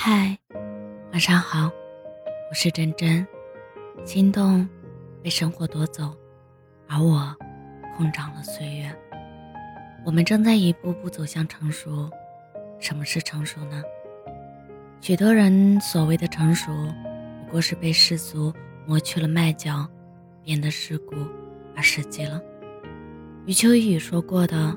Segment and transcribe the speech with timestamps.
[0.00, 0.38] 嗨，
[1.10, 1.68] 晚上好，
[2.48, 3.26] 我是真真。
[4.04, 4.66] 心动
[5.24, 6.16] 被生活夺走，
[6.86, 7.34] 而我
[7.96, 8.96] 空长了岁月。
[10.06, 12.08] 我们正在一步步走向成熟。
[12.78, 13.82] 什么是成熟呢？
[15.00, 16.72] 许多人所谓的成熟，
[17.44, 18.54] 不过是被世俗
[18.86, 19.84] 磨去了麦角，
[20.44, 21.16] 变得世故
[21.74, 22.40] 而实际了。
[23.46, 24.72] 余秋雨说过的，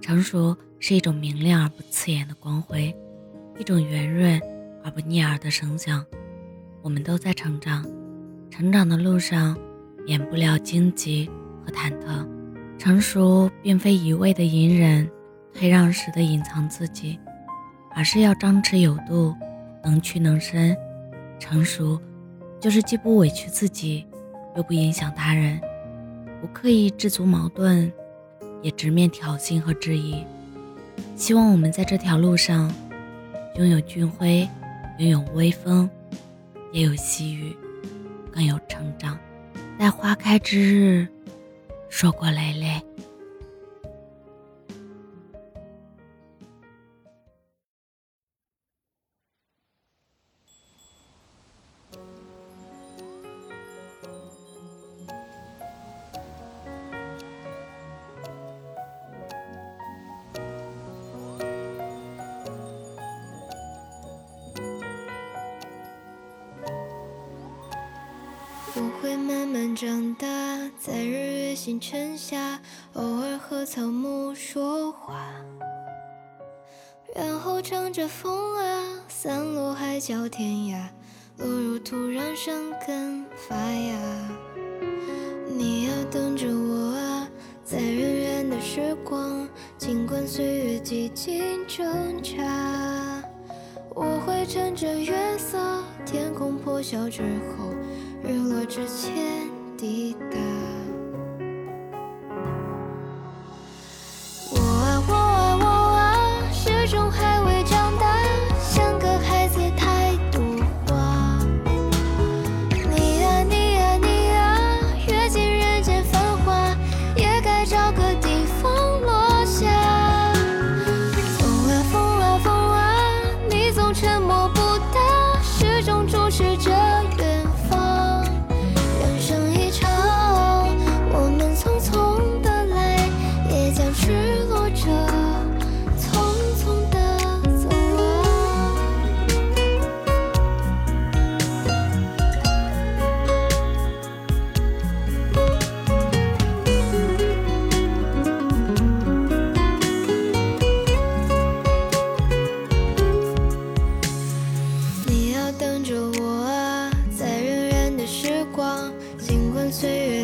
[0.00, 2.96] 成熟是一种明亮而不刺眼的光辉，
[3.58, 4.40] 一种圆润。
[4.82, 6.04] 而不逆耳的声响，
[6.82, 7.84] 我们都在成长，
[8.50, 9.56] 成长的路上
[10.06, 11.30] 免不了荆棘
[11.64, 12.26] 和忐忑。
[12.78, 15.06] 成熟并非一味的隐忍、
[15.52, 17.18] 退让时的隐藏自己，
[17.94, 19.34] 而是要张弛有度、
[19.84, 20.74] 能屈能伸。
[21.38, 22.00] 成熟
[22.58, 24.06] 就是既不委屈自己，
[24.56, 25.60] 又不影响他人，
[26.40, 27.92] 不刻意制足矛盾，
[28.62, 30.24] 也直面挑衅和质疑。
[31.16, 32.72] 希望我们在这条路上
[33.56, 34.48] 拥有俊辉。
[35.00, 35.88] 拥有微风，
[36.72, 37.56] 也有细雨，
[38.30, 39.18] 更有成长。
[39.78, 41.08] 待花开之日，
[41.88, 42.78] 硕果累累。
[69.00, 70.26] 会慢慢长大，
[70.78, 72.60] 在日月星辰下，
[72.92, 75.34] 偶尔和草木说话，
[77.16, 80.86] 然后乘着风啊，散落海角天涯，
[81.38, 83.98] 落入土壤生根发芽。
[85.48, 87.28] 你要等着我啊，
[87.64, 93.24] 在荏苒的时光，尽管岁月几经挣扎，
[94.02, 95.58] 我会趁着月色，
[96.06, 97.20] 天空破晓之
[97.50, 97.68] 后。
[98.22, 99.12] 日落之前
[99.76, 100.79] 抵达。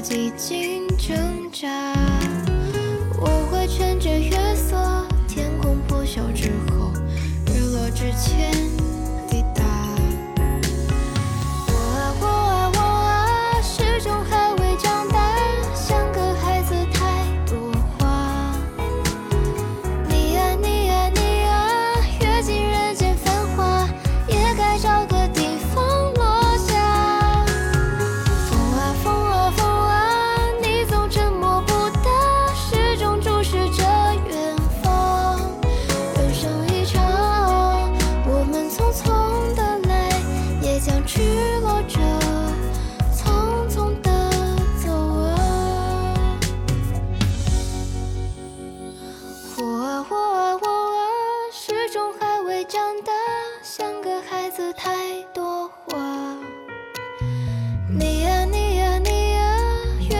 [0.09, 1.96] 几经挣扎，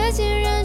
[0.09, 0.56] 自己人